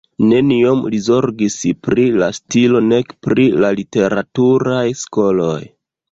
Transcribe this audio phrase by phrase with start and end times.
[0.29, 1.57] Neniom li zorgis
[1.87, 5.59] pri la stilo nek pri literaturaj skoloj.